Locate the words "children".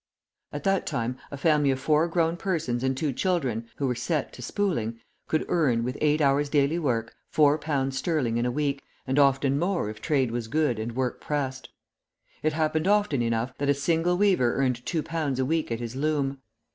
3.13-3.69